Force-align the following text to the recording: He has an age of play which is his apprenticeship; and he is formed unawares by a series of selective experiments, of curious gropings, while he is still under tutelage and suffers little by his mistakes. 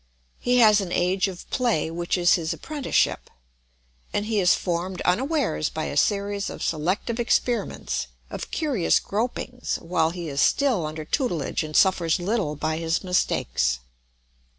He 0.39 0.57
has 0.57 0.81
an 0.81 0.91
age 0.91 1.27
of 1.27 1.47
play 1.51 1.91
which 1.91 2.17
is 2.17 2.33
his 2.33 2.53
apprenticeship; 2.53 3.29
and 4.11 4.25
he 4.25 4.39
is 4.39 4.55
formed 4.55 4.99
unawares 5.01 5.69
by 5.69 5.83
a 5.85 5.95
series 5.95 6.49
of 6.49 6.63
selective 6.63 7.19
experiments, 7.19 8.07
of 8.31 8.49
curious 8.49 8.99
gropings, 8.99 9.75
while 9.75 10.09
he 10.09 10.27
is 10.27 10.41
still 10.41 10.87
under 10.87 11.05
tutelage 11.05 11.61
and 11.61 11.75
suffers 11.75 12.19
little 12.19 12.55
by 12.55 12.77
his 12.77 13.03
mistakes. 13.03 13.77